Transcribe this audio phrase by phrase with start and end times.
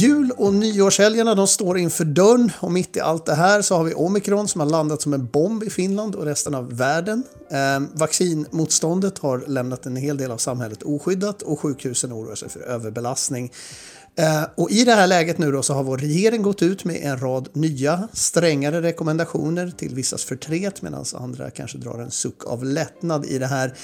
[0.00, 3.84] Jul och nyårshelgerna de står inför dörren och mitt i allt det här så har
[3.84, 7.22] vi omikron som har landat som en bomb i Finland och resten av världen.
[7.50, 12.60] Eh, vaccinmotståndet har lämnat en hel del av samhället oskyddat och sjukhusen oroar sig för
[12.60, 13.52] överbelastning.
[14.18, 16.96] Eh, och I det här läget nu då så har vår regering gått ut med
[17.02, 22.64] en rad nya strängare rekommendationer till vissas förtret medan andra kanske drar en suck av
[22.64, 23.74] lättnad i det här.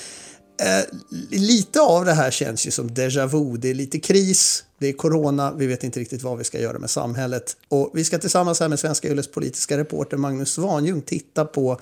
[0.60, 0.98] Eh,
[1.30, 3.56] lite av det här känns ju som déjà vu.
[3.56, 6.78] Det är lite kris, det är corona, vi vet inte riktigt vad vi ska göra
[6.78, 7.56] med samhället.
[7.68, 11.80] Och vi ska tillsammans här med Svenska Yles politiska reporter Magnus Svanjung titta på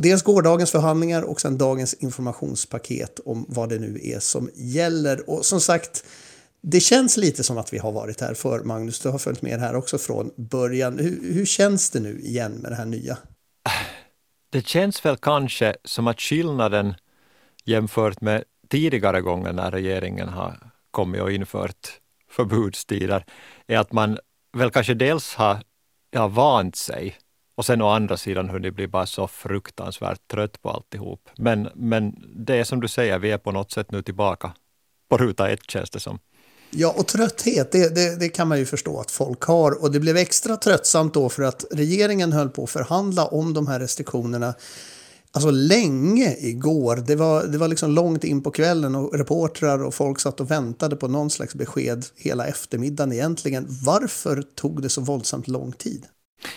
[0.00, 5.30] dels gårdagens förhandlingar och sen dagens informationspaket om vad det nu är som gäller.
[5.30, 6.04] Och som sagt,
[6.60, 9.00] det känns lite som att vi har varit här för Magnus.
[9.00, 10.98] Du har följt med här också från början.
[10.98, 13.18] Hur, hur känns det nu igen med det här nya?
[14.50, 16.94] Det känns väl kanske som att skillnaden
[17.64, 23.24] jämfört med tidigare gånger när regeringen har kommit och infört förbudstider
[23.66, 24.18] är att man
[24.52, 25.62] väl kanske dels har
[26.16, 27.16] har vant sig
[27.54, 31.28] och sen å andra sidan hunnit bli bara så fruktansvärt trött på alltihop.
[31.36, 34.52] Men, men det är som du säger, vi är på något sätt nu tillbaka
[35.08, 36.18] på ruta ett känns det som.
[36.70, 39.82] Ja, och trötthet, det, det, det, kan man ju förstå att folk har.
[39.82, 43.66] Och det blev extra tröttsamt då för att regeringen höll på att förhandla om de
[43.66, 44.54] här restriktionerna
[45.32, 46.96] alltså länge igår.
[46.96, 50.50] Det var, det var liksom långt in på kvällen och reportrar och folk satt och
[50.50, 53.66] väntade på någon slags besked hela eftermiddagen egentligen.
[53.84, 56.06] Varför tog det så våldsamt lång tid?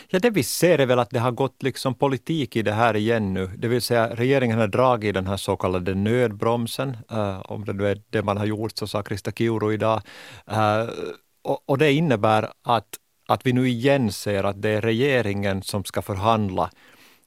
[0.10, 2.96] Ja, det vi ser är väl att det har gått liksom politik i det här
[2.96, 3.52] igen nu.
[3.58, 6.98] Det vill säga regeringen har dragit den här så kallade nödbromsen.
[7.12, 10.02] Uh, om det nu är det man har gjort, så sa Krista Kiuru idag.
[10.52, 10.90] Uh,
[11.44, 12.88] och, och, det innebär att,
[13.28, 16.70] att vi nu igen ser att det är regeringen som ska förhandla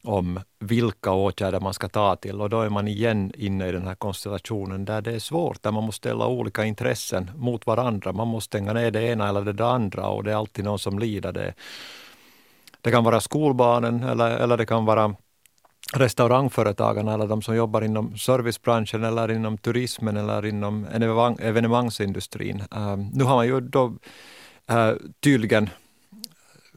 [0.08, 3.86] om vilka åtgärder man ska ta till och då är man igen inne i den
[3.86, 8.12] här konstellationen där det är svårt, där man måste ställa olika intressen mot varandra.
[8.12, 10.98] Man måste stänga ner det ena eller det andra och det är alltid någon som
[10.98, 11.32] lider.
[11.32, 11.54] Det,
[12.80, 15.14] det kan vara skolbarnen eller, eller det kan vara
[15.94, 20.86] restaurangföretagarna eller de som jobbar inom servicebranschen eller inom turismen eller inom
[21.40, 22.62] evenemangsindustrin.
[22.76, 23.86] Uh, nu har man ju då
[24.70, 25.70] uh, tydligen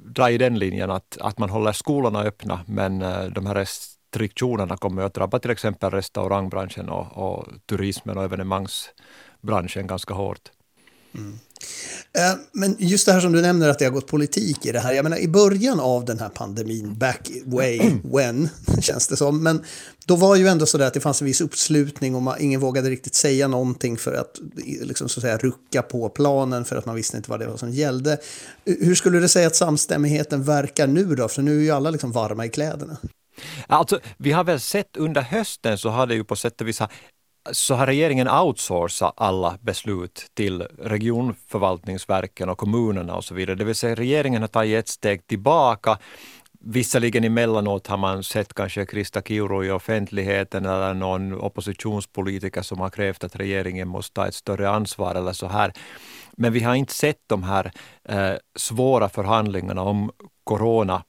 [0.01, 4.77] dra i den linjen att, att man håller skolorna öppna men eh, de här restriktionerna
[4.77, 10.51] kommer att drabba till exempel restaurangbranschen och, och turismen och evenemangsbranschen ganska hårt.
[11.15, 11.39] Mm.
[12.51, 14.93] Men just det här som du nämner att det har gått politik i det här.
[14.93, 18.49] Jag menar i början av den här pandemin, back way when,
[18.81, 19.43] känns det som.
[19.43, 19.63] Men
[20.05, 22.59] då var ju ändå så där att det fanns en viss uppslutning och man, ingen
[22.59, 24.39] vågade riktigt säga någonting för att,
[24.81, 27.57] liksom, så att säga, rucka på planen för att man visste inte vad det var
[27.57, 28.17] som gällde.
[28.65, 31.27] Hur skulle du säga att samstämmigheten verkar nu då?
[31.27, 32.97] För nu är ju alla liksom varma i kläderna.
[33.67, 36.79] Alltså, vi har väl sett under hösten så har det ju på sätt och vis
[37.51, 43.55] så har regeringen outsourcat alla beslut till regionförvaltningsverken och kommunerna och så vidare.
[43.55, 45.97] Det vill säga regeringen har tagit ett steg tillbaka.
[46.63, 52.89] Visserligen emellanåt har man sett kanske Krista Kiuru i offentligheten eller någon oppositionspolitiker som har
[52.89, 55.73] krävt att regeringen måste ta ett större ansvar eller så här.
[56.37, 57.71] Men vi har inte sett de här
[58.09, 60.11] eh, svåra förhandlingarna om
[60.43, 61.03] corona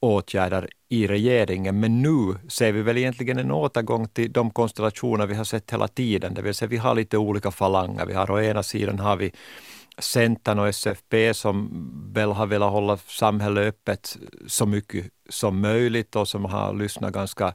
[0.00, 1.80] åtgärder i regeringen.
[1.80, 5.88] Men nu ser vi väl egentligen en återgång till de konstellationer vi har sett hela
[5.88, 6.34] tiden.
[6.34, 8.06] Det vill säga vi har lite olika falanger.
[8.06, 9.32] Vi har å ena sidan har vi
[9.98, 11.70] Centern och SFP som
[12.12, 14.16] väl har velat hålla samhället öppet
[14.46, 17.54] så mycket som möjligt och som har lyssnat ganska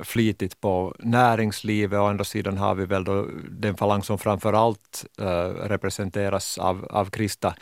[0.00, 1.98] flitigt på näringslivet.
[1.98, 5.26] Å andra sidan har vi väl då den falang som framför allt uh,
[5.68, 7.54] representeras av, av Krista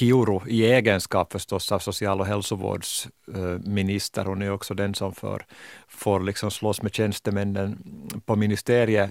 [0.00, 4.24] Kiuru i egenskap förstås av social och hälsovårdsminister.
[4.24, 5.46] Hon är också den som får,
[5.88, 7.78] får liksom slåss med tjänstemännen
[8.26, 9.10] på ministeriet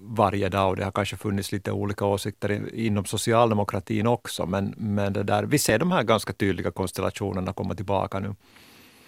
[0.00, 4.46] varje dag och det har kanske funnits lite olika åsikter inom socialdemokratin också.
[4.46, 8.34] Men, men det där, vi ser de här ganska tydliga konstellationerna komma tillbaka nu.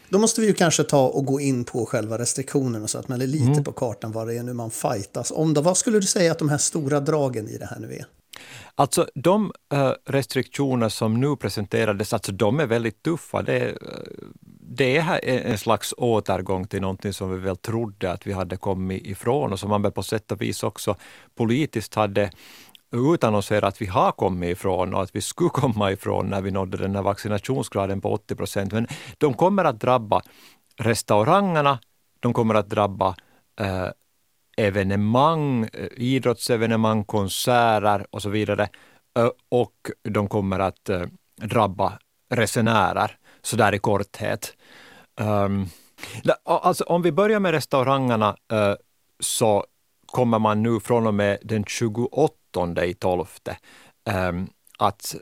[0.09, 3.21] Då måste vi ju kanske ta och gå in på själva restriktionerna så att man
[3.21, 3.65] är lite mm.
[3.65, 5.55] på kartan vad det är nu man fightas om.
[5.55, 8.07] Då, vad skulle du säga att de här stora dragen i det här nu är?
[8.75, 13.43] Alltså de eh, restriktioner som nu presenterades, alltså de är väldigt tuffa.
[13.43, 13.77] Det, eh,
[14.61, 19.07] det är en slags återgång till någonting som vi väl trodde att vi hade kommit
[19.07, 20.97] ifrån och som man väl på sätt och vis också
[21.35, 22.31] politiskt hade
[22.93, 26.77] utannonserat att vi har kommit ifrån och att vi skulle komma ifrån när vi nådde
[26.77, 28.73] den här vaccinationsgraden på 80 procent.
[28.73, 28.87] Men
[29.19, 30.23] de kommer att drabba
[30.77, 31.79] restaurangerna,
[32.21, 33.17] de kommer att drabba
[33.61, 33.89] eh,
[34.57, 38.69] evenemang, eh, idrottsevenemang, konserter och så vidare.
[39.19, 41.03] Eh, och de kommer att eh,
[41.43, 41.99] drabba
[42.31, 44.57] resenärer, så där i korthet.
[45.21, 45.67] Ehm,
[46.45, 48.37] alltså om vi börjar med restaurangerna
[49.21, 49.65] så
[50.07, 53.27] kommer man nu från och med den 28 i 12
[54.11, 54.49] ehm,
[54.79, 55.15] att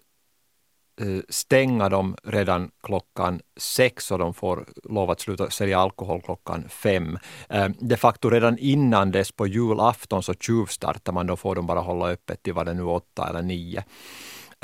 [1.00, 6.68] Eh, stänga dem redan klockan sex och de får lov att sluta sälja alkohol klockan
[6.68, 7.18] fem.
[7.48, 11.80] Eh, de facto redan innan dess på julafton så tjuvstartar man, då får de bara
[11.80, 13.84] hålla öppet till vad det nu åtta eller nio.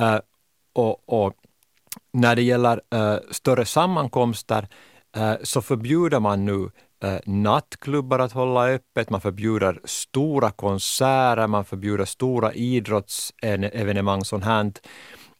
[0.00, 0.18] Eh,
[0.72, 1.34] och, och
[2.12, 2.80] när det gäller
[3.30, 4.68] större sammankomster
[5.42, 6.70] så förbjuder man nu
[7.24, 14.72] nattklubbar att hålla öppet, man förbjuder stora konserter, man förbjuder stora idrottsevenemang sånt här.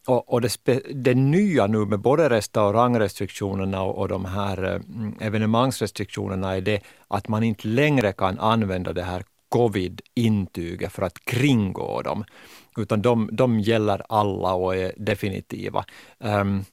[0.07, 5.17] Och, och det, det, nya nu med både restaurangrestriktionerna och, och de här eh, mm,
[5.21, 12.03] evenemangsrestriktionerna är det att man inte längre kan använda det här covid-intyget för att kringgå
[12.03, 12.25] dem,
[12.77, 15.85] utan de, de gäller alla och är definitiva.
[16.19, 16.65] Um,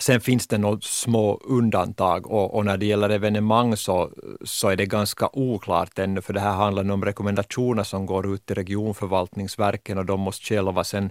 [0.00, 4.10] Sen finns det några små undantag och, och, när det gäller evenemang så,
[4.44, 8.46] så är det ganska oklart ännu, för det här handlar om rekommendationer som går ut
[8.46, 11.10] till regionförvaltningsverken och de måste själva sen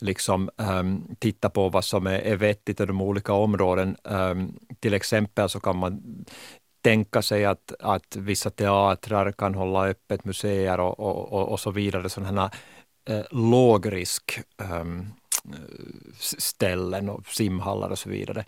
[0.00, 3.96] liksom um, titta på vad som är, är vettigt i de olika områden.
[4.02, 6.24] Um, till exempel så kan man
[6.82, 11.70] tänka sig att, att vissa teatrar kan hålla öppet, museer och, och, och, och så
[11.70, 12.50] vidare, sådana
[13.06, 15.12] här uh, lågrisk um,
[16.20, 18.44] ställen och simhallar och så vidare.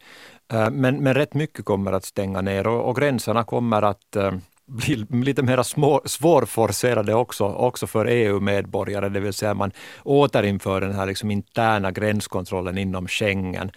[0.71, 4.33] Men, men rätt mycket kommer att stänga ner och, och gränserna kommer att eh,
[4.67, 9.73] bli lite mer små, svårforcerade också, också för EU-medborgare, det vill säga man
[10.03, 13.71] återinför den här liksom interna gränskontrollen inom Schengen.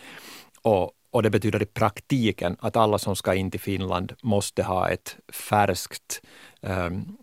[0.62, 4.90] Och, och det betyder i praktiken att alla som ska in till Finland måste ha
[4.90, 6.22] ett färskt
[6.62, 7.18] um,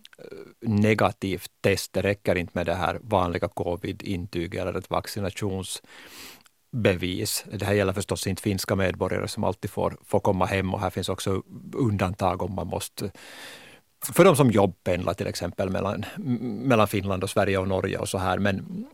[0.61, 1.93] negativt test.
[1.93, 5.83] Det räcker inte med det här vanliga covid-intyget eller ett vaccinations
[6.73, 7.45] bevis.
[7.53, 10.91] Det här gäller förstås inte finska medborgare som alltid får, får komma hem och här
[10.91, 11.43] finns också
[11.73, 13.11] undantag om man måste
[14.13, 16.05] för de som jobbpendlar till exempel mellan,
[16.69, 18.39] mellan Finland och Sverige och Norge och så här.
[18.39, 18.87] Men,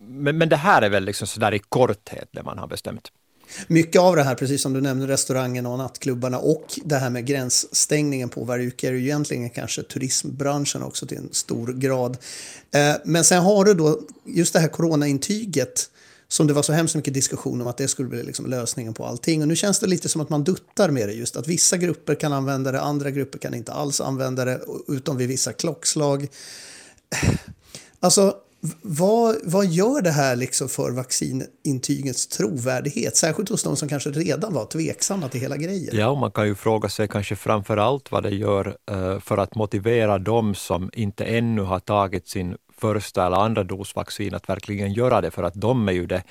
[0.00, 3.08] men, men det här är väl liksom så där i korthet det man har bestämt.
[3.66, 7.26] Mycket av det här, precis som du nämnde, restaurangerna och nattklubbarna och det här med
[7.26, 12.16] gränsstängningen påverkar ju egentligen kanske turismbranschen också till en stor grad.
[12.74, 15.90] Eh, men sen har du då just det här coronaintyget
[16.34, 19.06] som det var så hemskt mycket diskussion om att det skulle bli liksom lösningen på
[19.06, 19.42] allting.
[19.42, 22.14] Och nu känns det lite som att man duttar med det just att vissa grupper
[22.14, 26.28] kan använda det, andra grupper kan inte alls använda det utom vid vissa klockslag.
[28.00, 28.34] Alltså,
[28.82, 33.16] vad, vad gör det här liksom för vaccinintygets trovärdighet?
[33.16, 35.96] Särskilt hos de som kanske redan var tveksamma till hela grejen.
[35.96, 39.38] Ja, och man kan ju fråga sig kanske framför allt vad det gör eh, för
[39.38, 44.48] att motivera de som inte ännu har tagit sin första eller andra dos vaccin att
[44.48, 46.22] verkligen göra det, för att de är ju det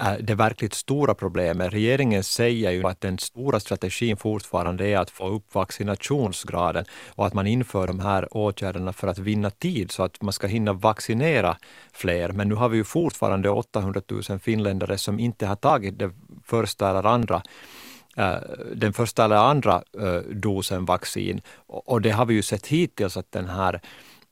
[0.00, 1.72] eh, det verkligt stora problemet.
[1.72, 6.84] Regeringen säger ju att den stora strategin fortfarande är att få upp vaccinationsgraden
[7.16, 10.46] och att man inför de här åtgärderna för att vinna tid så att man ska
[10.46, 11.56] hinna vaccinera
[11.92, 12.32] fler.
[12.32, 16.10] Men nu har vi ju fortfarande 800 000 finländare som inte har tagit det
[16.44, 17.42] första eller andra
[18.16, 18.36] eh,
[18.74, 21.40] den första eller andra eh, dosen vaccin.
[21.66, 23.80] Och det har vi ju sett hittills att den här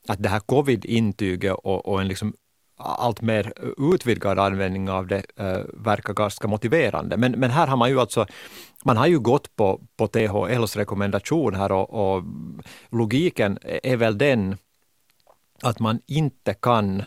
[0.07, 2.33] att det här covid-intyget och, och en liksom
[2.77, 3.53] allt mer
[3.93, 7.17] utvidgad användning av det äh, verkar ganska motiverande.
[7.17, 8.25] Men, men här har man ju alltså
[8.83, 12.23] man har ju gått på, på THLs rekommendation här och, och
[12.89, 14.57] logiken är väl den
[15.61, 17.03] att man inte kan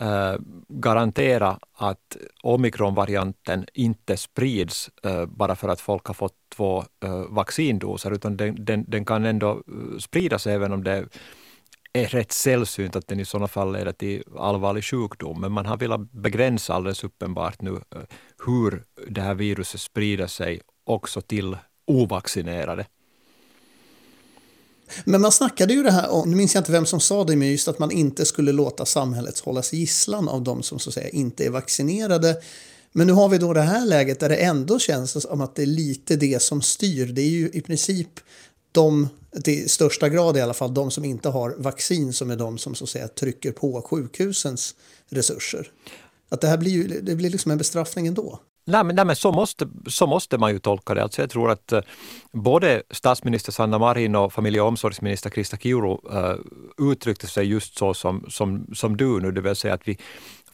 [0.00, 0.34] äh,
[0.68, 6.84] garantera att omikronvarianten inte sprids äh, bara för att folk har fått två
[7.28, 9.62] vaccindoser, utan den, den, den kan ändå
[10.00, 11.06] spridas även om det
[11.92, 15.40] är rätt sällsynt att den i sådana fall leder till allvarlig sjukdom.
[15.40, 18.02] Men man har velat begränsa alldeles uppenbart nu eh,
[18.46, 21.56] hur det här viruset sprider sig också till
[21.86, 22.86] ovaccinerade.
[25.04, 27.50] Men man snackade ju det här, nu minns jag inte vem som sa det, men
[27.50, 31.08] just att man inte skulle låta samhället hållas gisslan av de som så att säga
[31.08, 32.36] inte är vaccinerade.
[32.92, 35.62] Men nu har vi då det här läget där det ändå känns som att det
[35.62, 37.06] är lite det som styr.
[37.06, 38.20] Det är ju i princip
[38.72, 39.08] de,
[39.44, 42.74] till största grad i alla fall, de som inte har vaccin som är de som
[42.74, 44.74] så att säga trycker på sjukhusens
[45.08, 45.70] resurser.
[46.28, 48.40] Att det här blir ju det blir liksom en bestraffning ändå.
[48.64, 51.02] Nej men, nej, men så, måste, så måste man ju tolka det.
[51.02, 51.80] Alltså jag tror att eh,
[52.32, 56.34] både statsminister Sanna Marin och familje och omsorgsminister Krista Kiuru uh,
[56.90, 59.98] uttryckte sig just så som, som, som du nu, det vill säga att vi,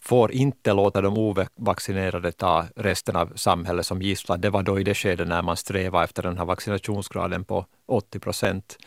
[0.08, 4.40] får inte låta de ovaccinerade ta resten av samhället som gisslan.
[4.40, 8.18] Det var då i det skedet när man strävade efter den här vaccinationsgraden på 80
[8.18, 8.78] procent.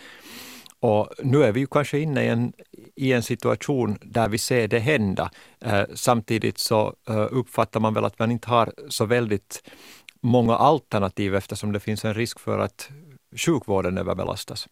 [0.80, 2.54] Och nu är vi ju kanske inne i en,
[2.96, 5.32] i en situation där vi ser det hända.
[5.60, 9.70] Eh, samtidigt så eh, uppfattar man väl att man inte har så väldigt
[10.22, 12.90] många alternativ eftersom det finns en risk för att
[13.36, 14.68] sjukvården överbelastas.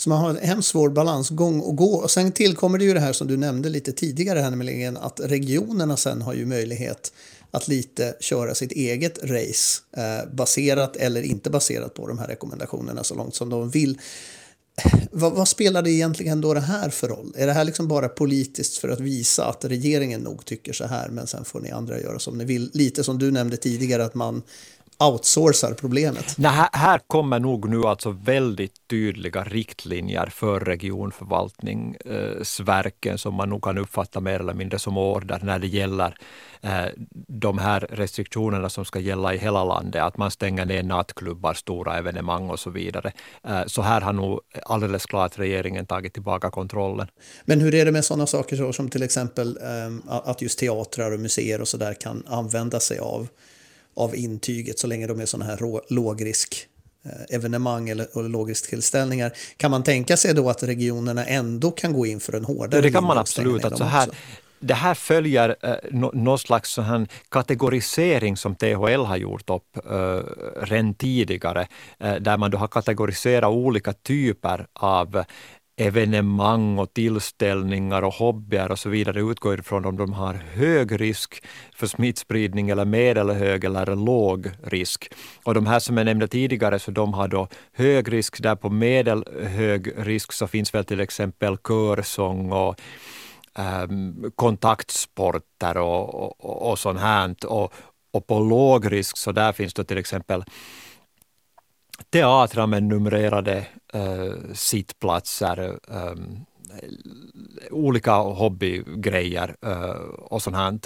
[0.00, 1.94] Så man har en hemskt svår balansgång att gå.
[1.94, 5.20] Och sen tillkommer det ju det här som du nämnde lite tidigare här nämligen att
[5.20, 7.12] regionerna sen har ju möjlighet
[7.50, 13.04] att lite köra sitt eget race eh, baserat eller inte baserat på de här rekommendationerna
[13.04, 13.98] så långt som de vill.
[15.12, 17.34] Vad, vad, spelar det egentligen då det här för roll?
[17.36, 21.08] Är det här liksom bara politiskt för att visa att regeringen nog tycker så här
[21.08, 22.70] men sen får ni andra göra som ni vill?
[22.74, 24.42] Lite som du nämnde tidigare att man
[25.00, 26.34] outsourcar problemet.
[26.38, 33.64] Nej, här, här kommer nog nu alltså väldigt tydliga riktlinjer för regionförvaltningsverken som man nog
[33.64, 36.16] kan uppfatta mer eller mindre som order när det gäller
[36.60, 36.86] eh,
[37.28, 40.02] de här restriktionerna som ska gälla i hela landet.
[40.02, 43.12] Att man stänger ner nattklubbar, stora evenemang och så vidare.
[43.48, 47.06] Eh, så här har nog alldeles klart regeringen tagit tillbaka kontrollen.
[47.44, 51.20] Men hur är det med sådana saker som till exempel eh, att just teatrar och
[51.20, 53.28] museer och så där kan använda sig av
[54.00, 56.66] av intyget så länge de är sådana här lågrisk
[57.04, 59.32] eh, evenemang eller lågrisktillställningar.
[59.56, 62.92] Kan man tänka sig då att regionerna ändå kan gå in för en hårdare Det
[62.92, 63.64] kan man absolut.
[63.64, 64.10] Att så här,
[64.60, 65.74] det här följer eh,
[66.12, 70.20] någon slags sån kategorisering som THL har gjort upp eh,
[70.62, 71.66] redan tidigare,
[71.98, 75.24] eh, där man då har kategoriserat olika typer av
[75.80, 81.44] evenemang och tillställningar och hobbyer och så vidare utgår ifrån om de har hög risk
[81.74, 85.08] för smittspridning eller medelhög eller låg risk.
[85.44, 88.42] Och de här som jag nämnde tidigare, så de har då hög risk.
[88.42, 92.80] Där på medelhög risk så finns väl till exempel körsång och
[93.58, 97.34] um, kontaktsporter och, och, och sånt här.
[97.46, 97.72] Och,
[98.12, 100.44] och på låg risk så där finns det till exempel
[102.10, 106.14] teatrar med numrerade äh, sittplatser, äh,
[107.70, 110.78] olika hobbygrejer äh, och sånt här.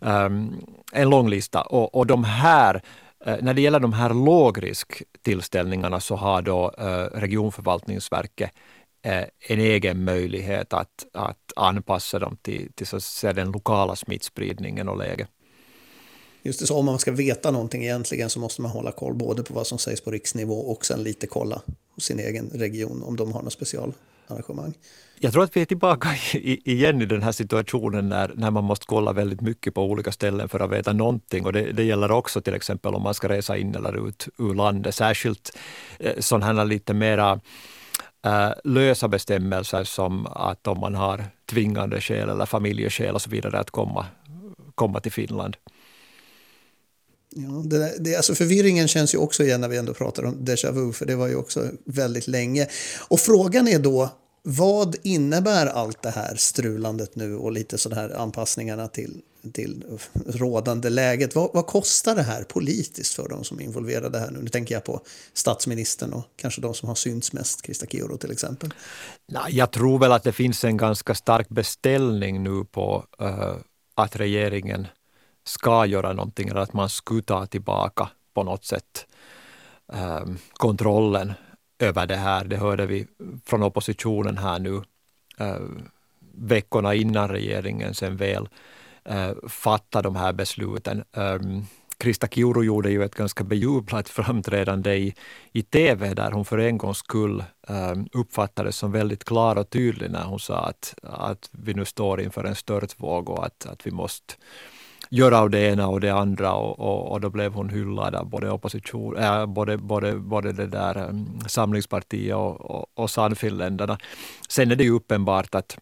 [0.00, 0.60] Ehm,
[0.92, 1.62] en lång lista.
[1.62, 2.82] Och, och de här
[3.24, 6.68] eh, när det gäller de här lågrisktillställningarna så har då
[7.12, 8.50] regionförvaltningsverket
[9.48, 14.88] en egen möjlighet att, att anpassa dem till, till så att säga, den lokala smittspridningen
[14.88, 15.28] och läget.
[16.42, 19.42] Just det, så om man ska veta någonting egentligen så måste man hålla koll både
[19.42, 21.62] på vad som sägs på riksnivå och sen lite kolla
[21.98, 24.74] sin egen region om de har något specialarrangemang.
[25.18, 28.86] Jag tror att vi är tillbaka igen i den här situationen när, när man måste
[28.86, 31.46] kolla väldigt mycket på olika ställen för att veta någonting.
[31.46, 34.54] Och det, det gäller också till exempel om man ska resa in eller ut ur
[34.54, 34.94] landet.
[34.94, 35.58] Särskilt
[35.98, 37.40] eh, sådana här lite mera
[38.26, 43.58] eh, lösa bestämmelser som att om man har tvingande skäl eller familjeskäl och så vidare
[43.58, 44.06] att komma,
[44.74, 45.56] komma till Finland.
[47.34, 50.72] Ja, det, det, alltså förvirringen känns ju också igen när vi ändå pratar om déjà
[50.72, 52.68] vu, för det var ju också väldigt länge.
[53.08, 54.10] Och frågan är då,
[54.42, 59.20] vad innebär allt det här strulandet nu och lite sådana här anpassningarna till,
[59.52, 59.84] till
[60.26, 61.34] rådande läget?
[61.34, 64.42] Vad, vad, kostar det här politiskt för de som är involverade här nu?
[64.42, 65.00] Nu tänker jag på
[65.34, 68.74] statsministern och kanske de som har synts mest, Krista Kiuru till exempel.
[69.28, 73.56] Nej, jag tror väl att det finns en ganska stark beställning nu på uh,
[73.94, 74.86] att regeringen
[75.44, 79.06] ska göra någonting eller att man skulle ta tillbaka på något sätt
[79.92, 81.32] eh, kontrollen
[81.78, 82.44] över det här.
[82.44, 83.06] Det hörde vi
[83.44, 84.82] från oppositionen här nu
[85.38, 85.60] eh,
[86.34, 88.48] veckorna innan regeringen sen väl
[89.04, 91.04] eh, fattade de här besluten.
[91.12, 91.38] Eh,
[91.98, 95.14] Krista Kiuru gjorde ju ett ganska bejublat framträdande i,
[95.52, 100.10] i TV där hon för en gångs skull eh, uppfattades som väldigt klar och tydlig
[100.10, 103.90] när hon sa att, att vi nu står inför en störtvåg och att, att vi
[103.90, 104.34] måste
[105.12, 108.26] göra av det ena och det andra och, och, och då blev hon hyllad av
[108.26, 113.98] både opposition, äh, både, både, både det där um, Samlingspartiet och, och, och Sannfinländarna.
[114.48, 115.78] Sen är det ju uppenbart att,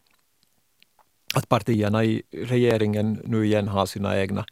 [1.34, 4.44] att partierna i regeringen nu igen har sina egna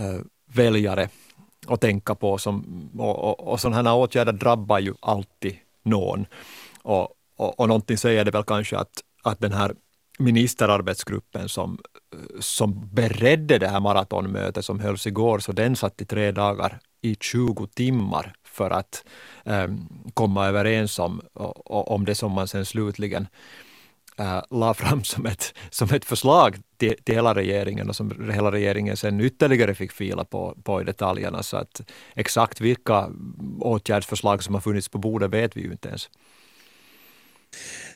[0.00, 1.08] uh, väljare
[1.66, 2.38] att tänka på.
[2.38, 6.26] Som, och, och, och sådana här åtgärder drabbar ju alltid någon.
[6.82, 9.74] Och, och, och någonting säger det väl kanske att, att den här
[10.18, 11.78] ministerarbetsgruppen som,
[12.40, 17.16] som beredde det här maratonmötet som hölls igår, så den satt i tre dagar i
[17.20, 19.04] 20 timmar för att
[19.44, 21.20] um, komma överens om,
[21.64, 23.28] om det som man sen slutligen
[24.20, 28.52] uh, la fram som ett, som ett förslag till, till hela regeringen och som hela
[28.52, 31.42] regeringen sen ytterligare fick fila på, på i detaljerna.
[31.42, 31.80] Så att
[32.14, 33.10] exakt vilka
[33.60, 36.10] åtgärdsförslag som har funnits på bordet vet vi ju inte ens.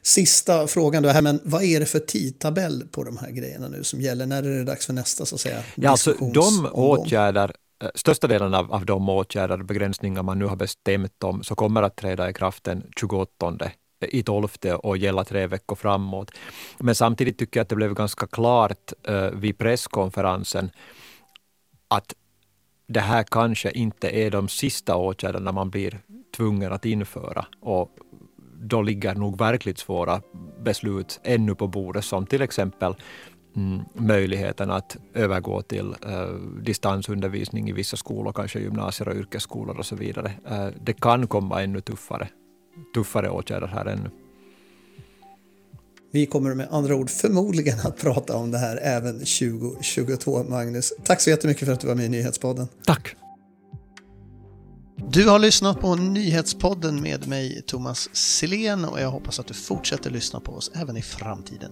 [0.03, 3.85] Sista frågan då, här, men vad är det för tidtabell på de här grejerna nu
[3.85, 4.27] som gäller?
[4.27, 5.63] När är det dags för nästa så att säga?
[5.75, 7.53] Ja, alltså, de åtgärder,
[7.83, 11.55] eh, största delen av, av de åtgärder och begränsningar man nu har bestämt om så
[11.55, 14.49] kommer att träda i kraft den 28 i 12
[14.83, 16.31] och gälla tre veckor framåt.
[16.79, 20.71] Men samtidigt tycker jag att det blev ganska klart uh, vid presskonferensen
[21.89, 22.15] att
[22.89, 26.01] det här kanske inte är de sista åtgärderna man blir
[26.37, 27.47] tvungen att införa.
[27.61, 27.91] Och
[28.61, 30.23] då ligger nog verkligt svåra
[30.65, 32.95] beslut ännu på bordet som till exempel
[33.57, 39.87] mm, möjligheten att övergå till uh, distansundervisning i vissa skolor, kanske gymnasier och yrkesskolor och
[39.87, 40.33] så vidare.
[40.51, 42.29] Uh, det kan komma ännu tuffare,
[42.95, 44.11] tuffare åtgärder här ännu.
[46.13, 50.93] Vi kommer med andra ord förmodligen att prata om det här även 2022, Magnus.
[51.05, 52.69] Tack så jättemycket för att du var med i Nyhetspodden.
[52.87, 53.17] Tack!
[55.09, 60.11] Du har lyssnat på Nyhetspodden med mig, Thomas Silén, och jag hoppas att du fortsätter
[60.11, 61.71] lyssna på oss även i framtiden.